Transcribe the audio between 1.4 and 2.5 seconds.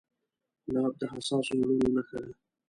زړونو نښه ده.